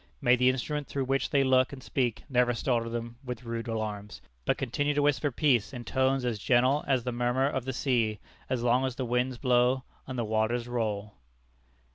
[0.19, 4.19] May the instrument through which they look and speak never startle them with rude alarms,
[4.45, 8.17] but continue to whisper peace in tones as gentle as the murmur of the sea,
[8.49, 11.13] as long as the winds blow and the waters roll.